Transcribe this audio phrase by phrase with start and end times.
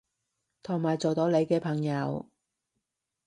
[0.63, 2.25] 同埋做到你嘅朋友